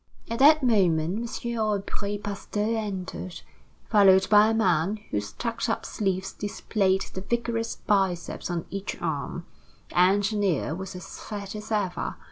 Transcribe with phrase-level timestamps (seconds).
[0.31, 1.53] At that moment, M.
[1.59, 3.41] Aubry Pasteur entered,
[3.87, 9.45] followed by a man whose tucked up sleeves displayed the vigorous biceps on each arm.
[9.89, 12.15] The engineer was as fat as ever.